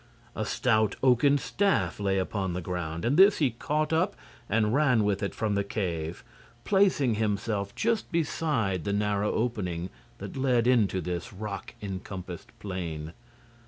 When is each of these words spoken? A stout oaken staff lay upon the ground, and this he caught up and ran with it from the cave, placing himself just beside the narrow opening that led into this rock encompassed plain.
A 0.35 0.45
stout 0.45 0.95
oaken 1.03 1.37
staff 1.37 1.99
lay 1.99 2.17
upon 2.17 2.53
the 2.53 2.61
ground, 2.61 3.05
and 3.05 3.17
this 3.17 3.37
he 3.37 3.51
caught 3.51 3.93
up 3.93 4.15
and 4.49 4.73
ran 4.73 5.03
with 5.03 5.21
it 5.21 5.35
from 5.35 5.53
the 5.53 5.63
cave, 5.63 6.23
placing 6.63 7.13
himself 7.13 7.75
just 7.75 8.11
beside 8.11 8.83
the 8.83 8.93
narrow 8.93 9.31
opening 9.31 9.91
that 10.17 10.35
led 10.35 10.65
into 10.65 11.01
this 11.01 11.31
rock 11.31 11.75
encompassed 11.83 12.49
plain. 12.57 13.13